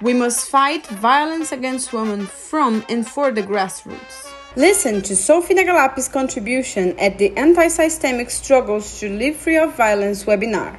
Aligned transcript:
We 0.00 0.14
must 0.14 0.48
fight 0.48 0.86
violence 0.86 1.50
against 1.50 1.92
women 1.92 2.24
from 2.26 2.84
and 2.88 3.04
for 3.04 3.32
the 3.32 3.42
grassroots. 3.42 4.32
Listen 4.54 5.02
to 5.02 5.16
Sophie 5.16 5.54
Nagalapi's 5.54 6.06
contribution 6.06 6.96
at 7.00 7.18
the 7.18 7.36
Anti-Systemic 7.36 8.30
Struggles 8.30 9.00
to 9.00 9.08
Live 9.08 9.34
Free 9.36 9.56
of 9.56 9.74
Violence 9.74 10.22
webinar. 10.22 10.78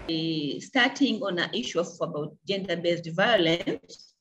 Starting 0.61 1.21
on 1.21 1.38
an 1.38 1.50
issue 1.54 1.82
of 1.82 1.89
about 2.00 2.34
gender-based 2.47 3.10
violence 3.14 4.14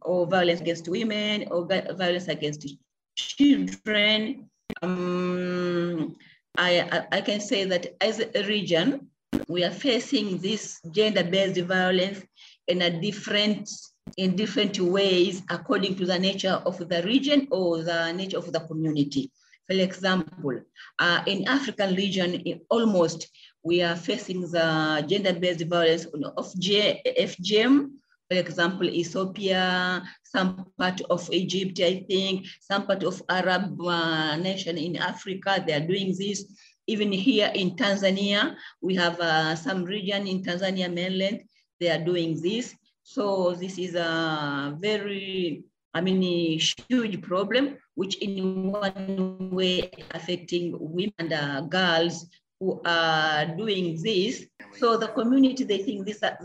or 0.00 0.28
violence 0.28 0.60
against 0.60 0.88
women 0.88 1.48
or 1.50 1.66
violence 1.66 2.28
against 2.28 2.68
children, 3.16 4.48
um, 4.80 6.14
I, 6.56 7.04
I 7.10 7.20
can 7.20 7.40
say 7.40 7.64
that 7.64 7.96
as 8.00 8.20
a 8.20 8.44
region, 8.46 9.08
we 9.48 9.64
are 9.64 9.72
facing 9.72 10.38
this 10.38 10.80
gender-based 10.92 11.60
violence 11.62 12.22
in 12.68 12.82
a 12.82 13.00
different 13.00 13.68
in 14.16 14.36
different 14.36 14.78
ways 14.78 15.42
according 15.50 15.96
to 15.96 16.06
the 16.06 16.18
nature 16.18 16.62
of 16.66 16.78
the 16.88 17.02
region 17.02 17.48
or 17.50 17.82
the 17.82 18.12
nature 18.12 18.38
of 18.38 18.52
the 18.52 18.60
community. 18.60 19.30
For 19.66 19.74
example, 19.74 20.60
uh, 20.98 21.22
in 21.26 21.48
African 21.48 21.94
region, 21.94 22.34
in 22.34 22.60
almost 22.68 23.28
we 23.62 23.82
are 23.82 23.96
facing 23.96 24.42
the 24.42 25.04
gender-based 25.08 25.64
violence 25.66 26.04
of 26.04 26.52
FGM, 26.54 27.90
for 28.30 28.38
example, 28.38 28.88
Ethiopia, 28.88 30.02
some 30.22 30.66
part 30.78 31.00
of 31.08 31.28
Egypt, 31.32 31.80
I 31.80 32.04
think, 32.08 32.46
some 32.60 32.86
part 32.86 33.04
of 33.04 33.22
Arab 33.28 33.80
uh, 33.80 34.36
nation 34.36 34.76
in 34.78 34.96
Africa, 34.96 35.62
they 35.66 35.72
are 35.74 35.86
doing 35.86 36.14
this. 36.18 36.44
Even 36.86 37.12
here 37.12 37.50
in 37.54 37.76
Tanzania, 37.76 38.56
we 38.82 38.94
have 38.96 39.18
uh, 39.20 39.56
some 39.56 39.84
region 39.84 40.26
in 40.26 40.42
Tanzania 40.42 40.92
mainland, 40.92 41.44
they 41.80 41.90
are 41.90 42.02
doing 42.02 42.40
this. 42.40 42.74
So 43.04 43.52
this 43.52 43.76
is 43.78 43.94
a 43.94 44.74
very, 44.80 45.62
I 45.92 46.00
mean, 46.00 46.22
a 46.22 46.56
huge 46.88 47.20
problem, 47.20 47.76
which 47.94 48.16
in 48.16 48.72
one 48.72 49.50
way 49.50 49.92
affecting 50.12 50.74
women 50.80 51.12
and 51.18 51.32
uh, 51.32 51.60
girls 51.68 52.26
who 52.58 52.80
are 52.86 53.44
doing 53.44 54.02
this. 54.02 54.46
So 54.78 54.96
the 54.96 55.08
community, 55.08 55.64
they 55.64 55.82
think 55.82 56.06
this, 56.06 56.20
that, 56.20 56.42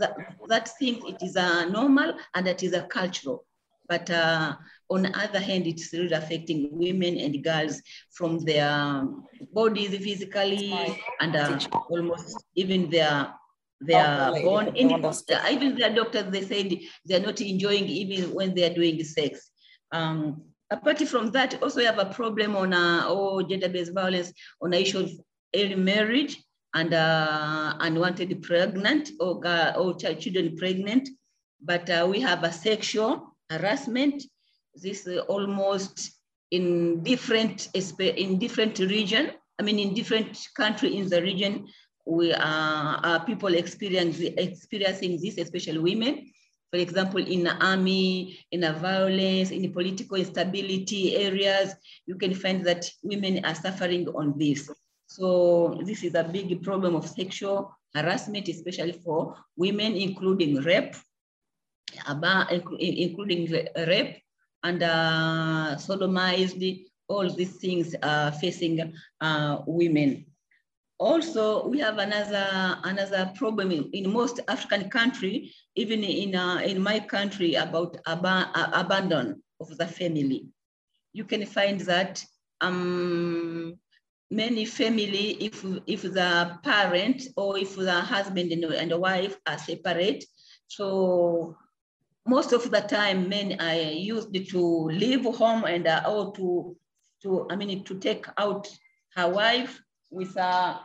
that 0.48 0.68
thinks 0.78 1.08
it 1.08 1.22
is 1.22 1.36
a 1.36 1.66
normal 1.70 2.12
and 2.34 2.46
that 2.46 2.62
is 2.62 2.74
a 2.74 2.82
cultural. 2.82 3.46
But 3.88 4.10
uh, 4.10 4.54
on 4.90 5.02
the 5.02 5.18
other 5.18 5.40
hand, 5.40 5.66
it's 5.66 5.94
really 5.94 6.12
affecting 6.12 6.68
women 6.72 7.16
and 7.16 7.42
girls 7.42 7.80
from 8.10 8.38
their 8.40 9.06
bodies 9.52 9.96
physically 9.96 11.00
and 11.20 11.34
uh, 11.34 11.58
almost 11.88 12.44
even 12.54 12.90
their 12.90 13.32
they 13.80 13.94
are 13.94 14.32
oh, 14.36 14.42
born 14.42 14.66
in 14.76 14.90
even 15.50 15.74
their 15.76 15.94
doctors 15.94 16.30
they 16.30 16.42
said 16.42 16.78
they're 17.04 17.20
not 17.20 17.40
enjoying 17.40 17.86
even 17.86 18.34
when 18.34 18.54
they're 18.54 18.74
doing 18.74 19.02
sex. 19.04 19.50
Um, 19.92 20.42
apart 20.70 20.98
from 21.08 21.30
that 21.32 21.60
also 21.62 21.78
we 21.78 21.84
have 21.84 21.98
a 21.98 22.06
problem 22.06 22.56
on 22.56 22.72
uh, 22.72 23.04
oh, 23.06 23.42
gender-based 23.42 23.94
violence 23.94 24.32
on 24.60 24.70
the 24.70 24.80
issue 24.80 25.00
of 25.00 25.10
early 25.56 25.74
marriage 25.74 26.36
and 26.74 26.94
uh, 26.94 27.74
unwanted 27.80 28.42
pregnant 28.42 29.10
or, 29.18 29.40
or 29.76 29.94
children 29.94 30.56
pregnant. 30.56 31.08
But 31.60 31.90
uh, 31.90 32.06
we 32.08 32.20
have 32.20 32.44
a 32.44 32.52
sexual 32.52 33.36
harassment. 33.50 34.22
This 34.74 35.06
is 35.06 35.18
almost 35.28 36.12
in 36.50 37.02
different 37.02 37.68
in 37.74 38.38
different 38.38 38.78
region 38.78 39.30
i 39.58 39.62
mean 39.62 39.78
in 39.78 39.94
different 39.94 40.36
country 40.56 40.96
in 40.96 41.08
the 41.08 41.22
region 41.22 41.66
we 42.06 42.32
are, 42.32 43.00
are 43.02 43.24
people 43.24 43.54
experiencing, 43.54 44.34
experiencing 44.38 45.20
this, 45.20 45.38
especially 45.38 45.78
women. 45.78 46.30
For 46.70 46.78
example, 46.78 47.24
in 47.24 47.44
the 47.44 47.54
army, 47.64 48.38
in 48.52 48.60
the 48.60 48.72
violence, 48.74 49.50
in 49.50 49.62
the 49.62 49.68
political 49.68 50.16
instability 50.16 51.16
areas, 51.16 51.74
you 52.06 52.16
can 52.16 52.34
find 52.34 52.64
that 52.66 52.88
women 53.02 53.44
are 53.44 53.54
suffering 53.54 54.06
on 54.08 54.38
this. 54.38 54.70
So 55.06 55.80
this 55.84 56.04
is 56.04 56.14
a 56.14 56.22
big 56.22 56.62
problem 56.62 56.94
of 56.94 57.08
sexual 57.08 57.76
harassment, 57.94 58.48
especially 58.48 58.92
for 58.92 59.34
women, 59.56 59.96
including 59.96 60.62
rape, 60.62 60.94
about, 62.06 62.52
including 62.52 63.50
rape 63.76 64.22
and 64.62 64.82
uh, 64.82 65.74
sodomized, 65.76 66.86
all 67.08 67.28
these 67.28 67.56
things 67.56 67.94
are 68.02 68.30
facing 68.30 68.94
uh, 69.20 69.58
women. 69.66 70.26
Also, 71.00 71.66
we 71.66 71.78
have 71.78 71.96
another, 71.96 72.78
another 72.84 73.32
problem 73.34 73.72
in, 73.72 73.88
in 73.94 74.12
most 74.12 74.38
African 74.48 74.90
country, 74.90 75.50
even 75.74 76.04
in, 76.04 76.34
uh, 76.34 76.58
in 76.58 76.78
my 76.78 77.00
country, 77.00 77.54
about 77.54 77.96
ab 78.06 78.26
abandon 78.74 79.42
of 79.60 79.78
the 79.78 79.86
family. 79.86 80.46
You 81.14 81.24
can 81.24 81.46
find 81.46 81.80
that 81.80 82.22
um, 82.60 83.78
many 84.30 84.66
family, 84.66 85.38
if, 85.40 85.64
if 85.86 86.02
the 86.02 86.58
parent 86.62 87.22
or 87.34 87.56
if 87.56 87.76
the 87.76 87.98
husband 88.02 88.52
and, 88.52 89.00
wife 89.00 89.38
are 89.46 89.56
separate, 89.56 90.22
so 90.68 91.56
most 92.26 92.52
of 92.52 92.70
the 92.70 92.82
time 92.82 93.26
men 93.26 93.58
are 93.58 93.90
used 93.90 94.34
to 94.50 94.60
leave 94.90 95.24
home 95.24 95.64
and 95.64 95.86
uh, 95.86 96.02
or 96.06 96.34
to, 96.34 96.76
to, 97.22 97.46
I 97.50 97.56
mean, 97.56 97.84
to 97.84 97.98
take 97.98 98.26
out 98.36 98.68
her 99.16 99.30
wife 99.30 99.80
with 100.10 100.36
a 100.36 100.80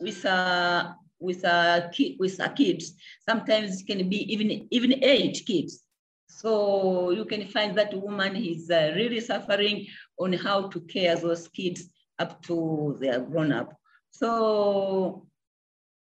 with 0.00 0.24
a 0.24 0.96
with 1.20 1.44
a 1.44 1.90
kid 1.92 2.16
with 2.18 2.38
a 2.40 2.48
kids. 2.50 2.94
Sometimes 3.28 3.80
it 3.80 3.86
can 3.86 4.08
be 4.08 4.32
even 4.32 4.68
even 4.70 5.02
eight 5.02 5.42
kids. 5.46 5.84
So 6.28 7.10
you 7.10 7.24
can 7.24 7.48
find 7.48 7.76
that 7.78 7.94
woman 7.94 8.36
is 8.36 8.70
uh, 8.70 8.92
really 8.94 9.20
suffering 9.20 9.86
on 10.18 10.32
how 10.34 10.68
to 10.68 10.80
care 10.82 11.16
those 11.16 11.48
kids 11.48 11.88
up 12.18 12.42
to 12.42 12.96
their 13.00 13.20
grown 13.20 13.52
up. 13.52 13.74
So 14.10 15.26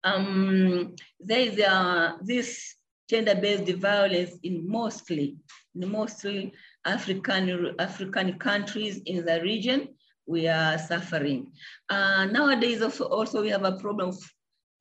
um, 0.02 0.94
there 1.20 1.40
is 1.40 1.58
uh, 1.60 2.14
this 2.22 2.74
gender-based 3.08 3.70
violence 3.74 4.36
in 4.42 4.68
mostly 4.68 5.36
in 5.74 5.90
mostly 5.90 6.52
African 6.84 7.74
African 7.78 8.38
countries 8.38 9.02
in 9.04 9.24
the 9.24 9.40
region 9.42 9.88
we 10.26 10.48
are 10.48 10.78
suffering. 10.78 11.52
Uh, 11.88 12.26
nowadays 12.26 12.82
also, 12.82 13.04
also 13.04 13.42
we 13.42 13.50
have 13.50 13.64
a 13.64 13.72
problem 13.72 14.08
of 14.08 14.18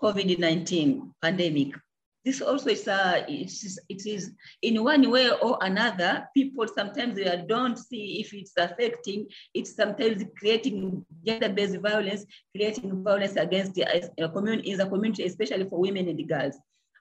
COVID-19 0.02 1.12
pandemic. 1.22 1.74
This 2.26 2.42
also 2.42 2.70
is, 2.70 2.88
uh, 2.88 3.26
it 3.28 3.52
is, 3.52 3.80
it 3.90 4.06
is 4.06 4.32
in 4.62 4.82
one 4.82 5.12
way 5.12 5.30
or 5.30 5.58
another, 5.62 6.26
people 6.34 6.66
sometimes 6.74 7.16
they 7.16 7.44
don't 7.50 7.78
see 7.78 8.22
if 8.22 8.34
it's 8.34 8.54
affecting, 8.58 9.28
it's 9.54 9.76
sometimes 9.76 10.24
creating 10.38 11.06
gender-based 11.26 11.80
violence, 11.80 12.26
creating 12.56 13.04
violence 13.04 13.36
against 13.36 13.74
the 13.74 13.86
uh, 14.24 14.28
community, 14.30 14.78
community, 14.78 15.24
especially 15.26 15.68
for 15.70 15.80
women 15.80 16.08
and 16.08 16.30
girls. 16.30 16.56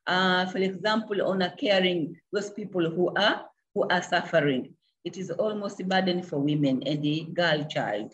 Uh, 0.09 0.47
for 0.47 0.59
example, 0.59 1.23
on 1.23 1.43
a 1.43 1.55
caring 1.55 2.17
those 2.33 2.51
people 2.51 2.91
who 2.91 3.13
are, 3.15 3.45
who 3.77 3.87
are 3.89 4.03
suffering. 4.03 4.75
It 5.05 5.17
is 5.17 5.31
almost 5.31 5.81
a 5.81 5.85
burden 5.85 6.23
for 6.23 6.39
women 6.39 6.83
and 6.85 7.01
the 7.01 7.29
girl 7.33 7.65
child. 7.65 8.13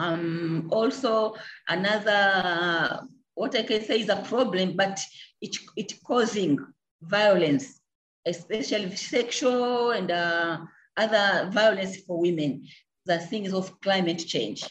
Um, 0.00 0.68
also, 0.72 1.34
another, 1.68 3.02
what 3.34 3.54
I 3.54 3.62
can 3.62 3.84
say 3.84 4.00
is 4.00 4.08
a 4.08 4.22
problem, 4.22 4.74
but 4.74 4.98
it, 5.42 5.54
it 5.76 5.92
causing 6.06 6.58
violence, 7.02 7.80
especially 8.26 8.96
sexual 8.96 9.90
and 9.90 10.10
uh, 10.10 10.58
other 10.96 11.50
violence 11.52 11.98
for 11.98 12.18
women, 12.18 12.66
the 13.04 13.18
things 13.18 13.52
of 13.52 13.78
climate 13.82 14.24
change. 14.26 14.64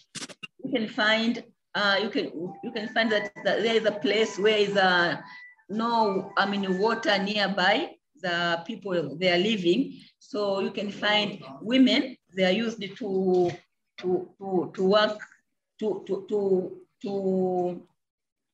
You 0.64 0.72
can 0.72 0.88
find, 0.88 1.44
uh, 1.76 1.98
you 2.02 2.10
can 2.10 2.26
you 2.64 2.72
can 2.72 2.90
find 2.90 3.12
that, 3.12 3.32
that 3.46 3.62
there 3.62 3.76
is 3.76 3.86
a 3.86 3.92
place 3.92 4.40
where 4.40 4.58
is 4.58 4.76
a 4.76 5.24
no, 5.70 6.32
I 6.38 6.50
mean 6.50 6.80
water 6.80 7.18
nearby 7.22 7.92
the 8.22 8.64
people 8.66 9.16
they 9.18 9.32
are 9.32 9.38
living. 9.38 10.00
So 10.18 10.60
you 10.60 10.72
can 10.72 10.92
find 10.92 11.44
women, 11.62 12.18
they 12.36 12.46
are 12.46 12.52
used 12.52 12.82
to 12.82 13.52
to, 14.00 14.30
to, 14.38 14.72
to 14.76 14.84
work, 14.84 15.20
to, 15.80 16.04
to, 16.08 16.78
to, 17.02 17.82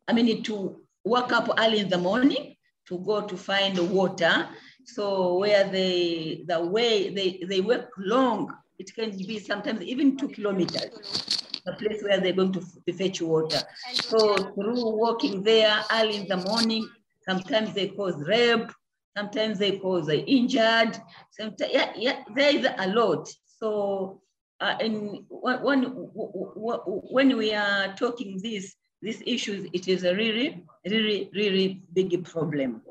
I 0.07 0.13
mean, 0.13 0.43
to 0.43 0.81
wake 1.03 1.31
up 1.31 1.49
early 1.57 1.79
in 1.79 1.89
the 1.89 1.97
morning 1.97 2.55
to 2.87 2.99
go 2.99 3.21
to 3.21 3.37
find 3.37 3.77
water. 3.91 4.47
So 4.85 5.37
where 5.39 5.67
they, 5.67 6.43
the 6.47 6.63
way 6.63 7.09
they, 7.09 7.43
they 7.47 7.61
work 7.61 7.89
long, 7.97 8.53
it 8.77 8.93
can 8.93 9.11
be 9.17 9.39
sometimes 9.39 9.81
even 9.81 10.17
two 10.17 10.29
kilometers, 10.29 11.61
the 11.65 11.73
place 11.73 12.03
where 12.03 12.19
they're 12.19 12.33
going 12.33 12.53
to, 12.53 12.61
to 12.85 12.93
fetch 12.93 13.21
water. 13.21 13.61
So 13.93 14.35
through 14.35 14.97
walking 14.97 15.41
there 15.41 15.81
early 15.91 16.17
in 16.17 16.27
the 16.27 16.37
morning, 16.37 16.87
sometimes 17.27 17.73
they 17.73 17.87
cause 17.87 18.23
rape, 18.27 18.69
sometimes 19.17 19.57
they 19.57 19.79
cause 19.79 20.09
injured, 20.09 20.99
sometimes, 21.31 21.71
yeah, 21.71 21.91
yeah, 21.95 22.23
there 22.35 22.55
is 22.55 22.67
a 22.77 22.87
lot. 22.89 23.27
So 23.59 24.21
uh, 24.61 24.75
and 24.79 25.25
when, 25.29 25.83
when 25.83 27.37
we 27.37 27.53
are 27.53 27.93
talking 27.95 28.39
these, 28.41 28.75
these 29.01 29.21
issues, 29.25 29.67
it 29.73 29.87
is 29.87 30.03
a 30.03 30.15
really, 30.15 30.63
really, 30.85 31.29
really 31.33 31.81
big 31.93 32.23
problem. 32.23 32.81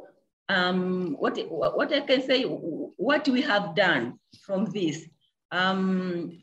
um, 0.49 1.17
what, 1.19 1.39
what 1.49 1.93
I 1.93 2.01
can 2.01 2.23
say, 2.23 2.43
what 2.45 3.29
we 3.29 3.41
have 3.43 3.75
done 3.75 4.19
from 4.43 4.67
this, 4.67 5.07
um, 5.51 6.39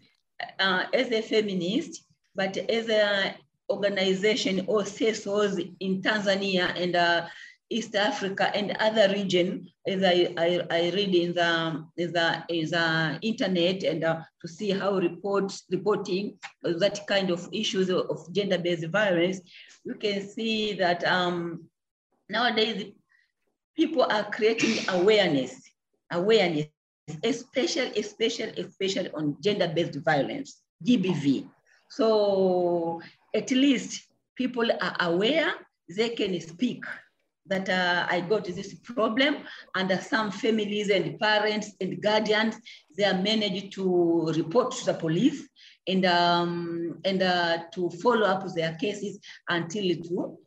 uh, 0.60 0.86
as 0.94 1.12
a 1.12 1.22
feminist, 1.22 2.04
but 2.36 2.58
as 2.58 2.90
an 2.90 3.36
organization 3.70 4.66
or 4.68 4.82
CSOs 4.82 5.76
in 5.80 6.02
Tanzania 6.02 6.74
and 6.80 6.96
uh, 6.96 7.28
East 7.72 7.96
Africa 7.96 8.52
and 8.54 8.76
other 8.80 9.08
region, 9.14 9.66
as 9.88 10.04
I, 10.04 10.34
I, 10.38 10.62
I 10.70 10.82
read 10.94 11.16
in 11.16 11.34
the, 11.34 11.86
in 11.98 12.12
the, 12.12 12.44
in 12.50 12.70
the 12.70 13.20
internet 13.22 13.84
and 13.84 14.04
uh, 14.04 14.20
to 14.42 14.48
see 14.48 14.72
how 14.72 14.96
reports, 14.96 15.64
reporting 15.72 16.38
that 16.64 17.08
kind 17.08 17.32
of 17.32 17.48
issues 17.54 17.90
of, 17.90 18.28
gender-based 18.34 18.88
violence, 18.88 19.40
you 19.86 19.96
can 19.96 20.28
see 20.28 20.74
that 20.74 21.04
um, 21.06 21.64
nowadays 22.30 22.92
people 23.78 24.04
are 24.04 24.30
creating 24.32 24.78
awareness, 24.90 25.62
awareness, 26.12 26.66
especially, 27.24 27.98
especially, 27.98 28.52
especially 28.62 29.10
on 29.12 29.38
gender-based 29.42 29.96
violence, 30.04 30.62
GBV. 30.86 31.48
So 31.90 33.02
at 33.34 33.50
least 33.52 34.08
people 34.36 34.70
are 34.70 34.96
aware, 35.00 35.54
they 35.96 36.10
can 36.10 36.40
speak 36.42 36.84
that 37.48 37.70
uh, 37.70 38.06
I 38.10 38.22
got 38.22 38.46
this 38.46 38.74
problem 38.76 39.38
and 39.76 39.92
uh, 39.92 40.00
some 40.00 40.32
families 40.32 40.90
and 40.90 41.20
parents 41.20 41.72
and 41.82 42.02
guardians, 42.02 42.56
they 42.98 43.04
are 43.04 43.22
managed 43.22 43.74
to 43.74 44.32
report 44.36 44.72
to 44.72 44.86
the 44.86 44.94
police 44.94 45.48
and, 45.88 46.06
um, 46.06 47.00
and 47.04 47.22
uh, 47.22 47.64
to 47.74 47.90
follow 47.90 48.26
up 48.26 48.46
their 48.54 48.76
cases 48.76 49.20
until 49.50 49.96
to, 49.96 50.38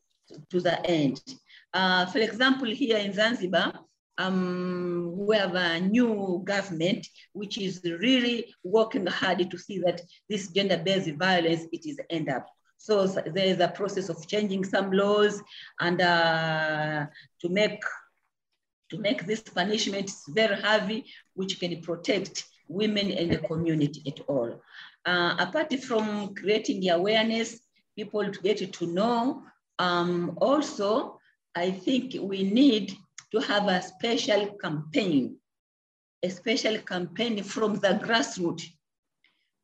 to 0.51 0.61
the 0.61 0.85
end. 0.87 1.21
Uh, 1.73 2.07
for 2.07 2.19
example, 2.19 2.69
here 2.69 2.99
in 2.99 3.13
Zanzibar, 3.13 3.81
um, 4.17 5.13
we 5.17 5.37
have 5.37 5.55
a 5.57 5.81
new 5.81 6.41
government 6.45 7.07
which 7.33 7.59
is 7.59 7.81
really 7.85 8.55
working 8.63 9.07
hard 9.07 9.51
to 9.51 9.59
see 9.59 9.81
that 9.81 10.01
this 10.29 10.49
gender-based 10.53 11.11
violence, 11.19 11.67
it 11.73 11.85
is 11.85 11.99
end 12.11 12.29
up. 12.29 12.47
So 12.85 13.07
there 13.07 13.47
is 13.47 13.61
a 13.61 13.69
process 13.69 14.11
of 14.11 14.29
changing 14.29 14.65
some 14.65 14.93
laws 14.93 15.43
and 15.81 15.99
uh, 16.03 17.07
to 17.41 17.49
make 17.49 17.83
to 18.91 18.99
make 18.99 19.25
this 19.25 19.41
punishment 19.41 20.11
very 20.29 20.61
heavy, 20.61 21.07
which 21.33 21.59
can 21.59 21.81
protect 21.81 22.45
women 22.69 23.11
and 23.11 23.31
the 23.31 23.39
community 23.39 24.03
at 24.07 24.21
all. 24.29 24.61
Uh, 25.07 25.35
apart 25.39 25.73
from 25.81 26.35
creating 26.35 26.81
the 26.81 26.89
awareness, 26.89 27.59
people 27.97 28.31
to 28.31 28.41
get 28.43 28.71
to 28.75 28.87
know, 28.87 29.43
um, 29.79 30.37
also, 30.43 31.19
I 31.55 31.71
think 31.71 32.17
we 32.21 32.43
need 32.43 32.93
to 33.33 33.41
have 33.41 33.67
a 33.69 33.81
special 33.81 34.59
campaign, 34.61 35.39
a 36.23 36.29
special 36.29 36.77
campaign 36.81 37.43
from 37.43 37.77
the 37.77 37.99
grassroots, 38.05 38.65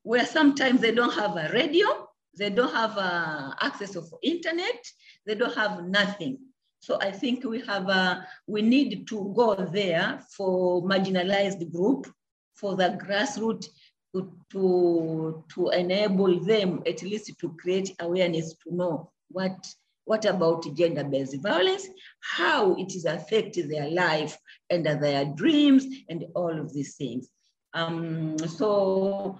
where 0.04 0.24
sometimes 0.24 0.80
they 0.80 0.92
don't 0.92 1.12
have 1.12 1.36
a 1.36 1.50
radio, 1.52 2.09
they 2.38 2.50
don't 2.50 2.72
have 2.72 2.96
uh, 2.96 3.52
access 3.60 3.96
of 3.96 4.12
internet, 4.22 4.84
they 5.26 5.34
don't 5.34 5.54
have 5.54 5.84
nothing. 5.84 6.38
So 6.80 6.98
I 7.00 7.12
think 7.12 7.44
we 7.44 7.60
have, 7.66 7.88
uh, 7.88 8.20
we 8.46 8.62
need 8.62 9.06
to 9.08 9.32
go 9.36 9.54
there 9.54 10.20
for 10.36 10.82
marginalized 10.82 11.70
group, 11.70 12.06
for 12.54 12.76
the 12.76 12.98
grassroots 13.04 13.66
to, 14.14 14.32
to, 14.52 15.44
to 15.54 15.68
enable 15.70 16.40
them 16.40 16.82
at 16.86 17.02
least 17.02 17.32
to 17.38 17.56
create 17.60 17.94
awareness 18.00 18.54
to 18.64 18.74
know 18.74 19.10
what, 19.28 19.66
what 20.04 20.24
about 20.24 20.74
gender-based 20.74 21.42
violence, 21.42 21.86
how 22.20 22.74
it 22.76 22.94
is 22.94 23.04
affecting 23.04 23.68
their 23.68 23.90
life 23.90 24.36
and 24.70 24.86
their 24.86 25.24
dreams 25.26 25.84
and 26.08 26.24
all 26.34 26.58
of 26.58 26.72
these 26.72 26.96
things. 26.96 27.28
Um, 27.74 28.36
so 28.38 29.38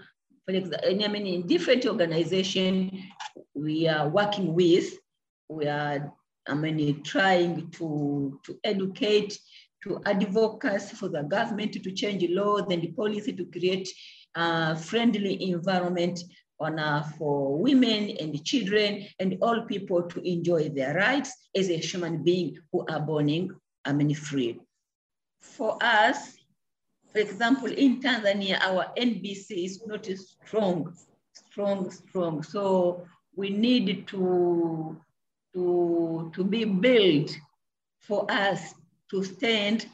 I 0.57 1.09
mean, 1.09 1.27
in 1.27 1.47
different 1.47 1.87
organizations 1.87 2.93
we 3.55 3.89
are 3.89 4.09
working 4.09 4.55
with, 4.55 4.99
we 5.49 5.67
are, 5.67 6.13
I 6.47 6.55
mean, 6.55 7.03
trying 7.03 7.71
to, 7.73 8.41
to 8.45 8.59
educate, 8.65 9.39
to 9.85 10.01
advocate 10.07 10.83
for 10.83 11.09
the 11.09 11.23
government 11.23 11.73
to 11.73 11.93
change 11.93 12.29
laws 12.31 12.65
and 12.71 12.97
policy 12.97 13.33
to 13.33 13.45
create 13.47 13.89
a 14.35 14.77
friendly 14.77 15.51
environment 15.51 16.21
on, 16.59 16.79
uh, 16.79 17.03
for 17.17 17.57
women 17.57 18.17
and 18.21 18.45
children 18.45 19.07
and 19.19 19.39
all 19.41 19.63
people 19.63 20.03
to 20.03 20.21
enjoy 20.29 20.69
their 20.69 20.95
rights 20.95 21.33
as 21.57 21.71
a 21.71 21.77
human 21.77 22.23
being 22.23 22.59
who 22.73 22.85
are 22.89 23.01
born, 23.01 23.51
I 23.85 23.93
mean, 23.93 24.15
free. 24.15 24.61
For 25.41 25.79
us, 25.81 26.37
for 27.13 27.19
example, 27.19 27.73
in 27.73 28.01
Tanzania, 28.01 28.61
our 28.61 28.93
NBC 28.97 29.65
is 29.65 29.87
not 29.87 30.07
strong, 30.07 30.95
strong, 31.33 31.91
strong. 31.91 32.43
So 32.43 33.05
we 33.35 33.51
need 33.51 34.07
to, 34.09 34.97
to, 35.55 36.31
to 36.33 36.45
be 36.45 36.65
built 36.65 37.37
for 37.99 38.31
us 38.31 38.75
to 39.11 39.25
stand, 39.25 39.87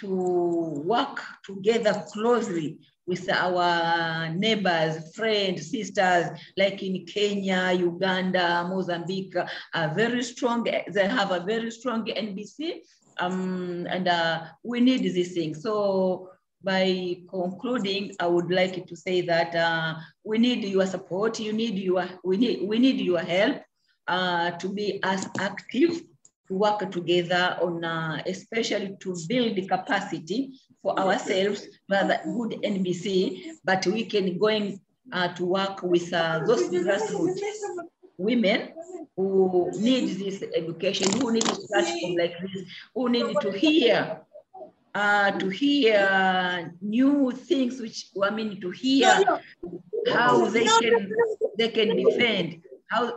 to 0.00 0.82
work 0.84 1.20
together 1.44 2.04
closely 2.12 2.78
with 3.06 3.28
our 3.30 4.30
neighbors, 4.30 5.14
friends, 5.14 5.70
sisters, 5.70 6.30
like 6.56 6.82
in 6.82 7.04
Kenya, 7.06 7.72
Uganda, 7.72 8.66
Mozambique, 8.68 9.36
are 9.74 9.94
very 9.94 10.22
strong. 10.24 10.64
They 10.64 11.06
have 11.06 11.30
a 11.30 11.40
very 11.40 11.70
strong 11.70 12.06
NBC, 12.06 12.80
um, 13.18 13.86
and 13.88 14.08
uh, 14.08 14.44
we 14.64 14.80
need 14.80 15.02
these 15.02 15.34
things. 15.34 15.62
So 15.62 16.30
by 16.64 17.18
concluding, 17.28 18.12
I 18.18 18.26
would 18.26 18.50
like 18.50 18.86
to 18.86 18.96
say 18.96 19.20
that 19.22 19.54
uh, 19.54 19.94
we 20.24 20.38
need 20.38 20.64
your 20.64 20.86
support. 20.86 21.38
You 21.38 21.52
need 21.52 21.78
your, 21.78 22.08
we 22.24 22.36
need, 22.36 22.66
we 22.66 22.78
need 22.78 23.00
your 23.00 23.20
help 23.20 23.62
uh, 24.08 24.52
to 24.52 24.68
be 24.68 25.00
as 25.02 25.28
active, 25.38 26.02
to 26.48 26.54
work 26.54 26.90
together 26.90 27.58
on, 27.60 27.84
uh, 27.84 28.22
especially 28.26 28.96
to 29.00 29.16
build 29.28 29.56
the 29.56 29.66
capacity 29.66 30.52
for 30.82 30.98
ourselves 30.98 31.66
a 31.90 32.20
good 32.24 32.58
NBC, 32.62 33.52
but 33.64 33.86
we 33.86 34.04
can 34.04 34.38
going 34.38 34.80
uh, 35.12 35.28
to 35.34 35.44
work 35.44 35.82
with 35.82 36.12
uh, 36.12 36.40
those 36.46 36.68
grassroots 36.68 37.40
women 38.16 38.72
who 39.16 39.70
need 39.74 40.18
this 40.18 40.42
education, 40.54 41.10
who 41.20 41.32
need 41.32 41.44
a 41.44 41.56
platform 41.68 42.14
like 42.16 42.34
this, 42.40 42.64
who 42.94 43.08
need 43.08 43.36
to 43.40 43.52
hear 43.52 44.20
uh, 44.94 45.32
to 45.32 45.48
hear 45.48 46.72
new 46.80 47.32
things 47.32 47.80
which 47.80 48.08
I 48.22 48.30
mean 48.30 48.60
to 48.60 48.70
hear 48.70 49.24
how 50.12 50.46
they 50.46 50.64
can 50.64 51.12
they 51.58 51.68
can 51.68 51.96
defend. 51.96 52.62
How 52.90 53.12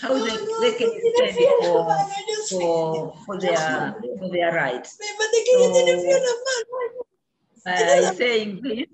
how 0.00 0.14
they, 0.14 0.36
they 0.62 0.78
can 0.78 0.90
defend 1.00 1.36
for 1.64 1.96
for 2.50 3.14
for 3.24 3.38
their 3.38 3.94
for 4.18 4.28
their 4.30 4.52
rights. 4.52 4.98
So, 7.58 7.72
by 7.72 8.14
saying 8.16 8.60
this, 8.62 8.86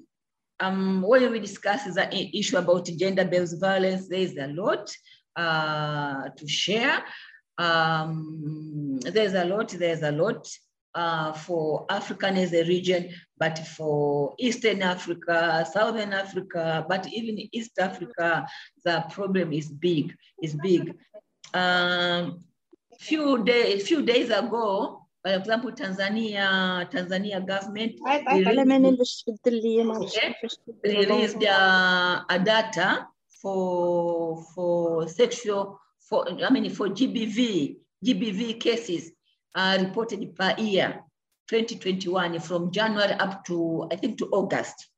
um, 0.60 1.02
when 1.02 1.30
we 1.30 1.40
discuss 1.40 1.84
the 1.84 2.38
issue 2.38 2.56
about 2.56 2.86
gender-based 2.86 3.60
violence, 3.60 4.08
there 4.08 4.20
is 4.20 4.36
a 4.36 4.46
lot 4.46 4.90
uh, 5.36 6.28
to 6.30 6.48
share. 6.48 7.04
Um, 7.58 8.98
there's 9.00 9.34
a 9.34 9.44
lot. 9.44 9.68
There's 9.68 10.02
a 10.02 10.12
lot 10.12 10.48
uh, 10.94 11.32
for 11.32 11.86
African 11.90 12.36
as 12.36 12.52
a 12.52 12.64
region, 12.64 13.10
but 13.38 13.58
for 13.58 14.34
Eastern 14.38 14.82
Africa, 14.82 15.66
Southern 15.72 16.12
Africa, 16.12 16.84
but 16.88 17.06
even 17.08 17.38
East 17.52 17.72
Africa, 17.78 18.46
the 18.84 19.04
problem 19.10 19.52
is 19.52 19.68
big, 19.70 20.14
is 20.42 20.54
big. 20.54 20.94
Um, 21.54 22.40
few 22.98 23.44
days, 23.44 23.86
few 23.88 24.02
days 24.02 24.30
ago, 24.30 25.06
for 25.22 25.32
example, 25.34 25.72
Tanzania, 25.72 26.90
Tanzania 26.90 27.46
government 27.46 27.92
released, 28.34 29.06
okay, 30.00 30.34
released 30.84 31.42
uh, 31.44 32.22
a 32.28 32.38
data 32.38 33.06
for 33.40 34.42
for 34.54 35.08
sexual, 35.08 35.80
for 36.00 36.26
I 36.44 36.50
mean 36.50 36.70
for 36.70 36.88
GBV, 36.88 37.76
GBV 38.04 38.60
cases 38.60 39.12
uh, 39.54 39.78
reported 39.80 40.34
per 40.34 40.54
year, 40.58 41.02
2021, 41.48 42.40
from 42.40 42.70
January 42.70 43.12
up 43.14 43.44
to, 43.46 43.88
I 43.90 43.96
think, 43.96 44.18
to 44.18 44.26
August. 44.26 44.88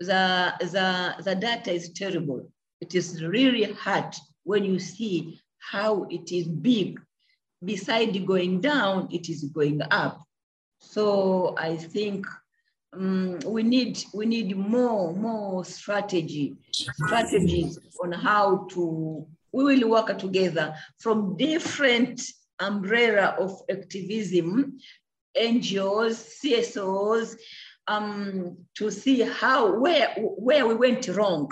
The, 0.00 0.52
the, 0.60 1.22
the 1.22 1.34
data 1.34 1.72
is 1.72 1.90
terrible. 1.92 2.50
It 2.80 2.94
is 2.94 3.24
really 3.24 3.72
hard 3.72 4.14
when 4.44 4.64
you 4.64 4.78
see 4.78 5.40
how 5.58 6.04
it 6.10 6.32
is 6.32 6.46
big. 6.46 7.00
Beside 7.64 8.26
going 8.26 8.60
down, 8.60 9.08
it 9.10 9.28
is 9.28 9.44
going 9.44 9.80
up. 9.90 10.22
So 10.78 11.54
I 11.56 11.76
think 11.76 12.26
um, 12.92 13.38
we 13.46 13.62
need 13.62 14.02
we 14.14 14.26
need 14.26 14.56
more 14.56 15.14
more 15.14 15.64
strategy 15.64 16.56
strategies 16.72 17.78
on 18.02 18.12
how 18.12 18.66
to 18.70 19.26
we 19.52 19.64
will 19.64 19.90
work 19.90 20.18
together 20.18 20.74
from 20.98 21.36
different 21.36 22.20
umbrella 22.60 23.36
of 23.38 23.60
activism 23.70 24.78
NGOs, 25.36 26.40
CSOs, 26.42 27.36
um, 27.88 28.56
to 28.76 28.90
see 28.90 29.20
how 29.20 29.78
where 29.78 30.08
where 30.16 30.66
we 30.66 30.74
went 30.74 31.06
wrong 31.08 31.50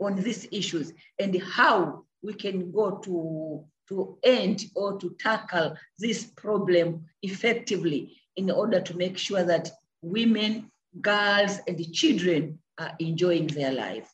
on 0.00 0.16
these 0.16 0.48
issues 0.50 0.92
and 1.18 1.40
how 1.42 2.04
we 2.22 2.32
can 2.34 2.72
go 2.72 2.98
to 2.98 3.64
to 3.88 4.18
end 4.22 4.64
or 4.74 4.98
to 4.98 5.14
tackle 5.18 5.76
this 5.98 6.24
problem 6.24 7.04
effectively 7.22 8.16
in 8.36 8.50
order 8.50 8.80
to 8.80 8.96
make 8.96 9.18
sure 9.18 9.42
that 9.44 9.70
women, 10.00 10.70
girls, 11.00 11.58
and 11.66 11.92
children 11.92 12.58
are 12.78 12.92
enjoying 13.00 13.48
their 13.48 13.72
life. 13.72 14.10